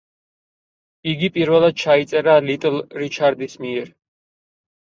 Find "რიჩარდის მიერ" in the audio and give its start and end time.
3.05-3.95